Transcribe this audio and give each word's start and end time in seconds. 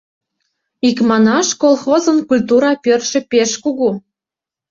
Икманаш, 0.87 1.47
колхозын 1.61 2.17
культура 2.29 2.71
пӧртшӧ 2.83 3.19
пеш 3.31 3.51
кугу. 3.63 3.89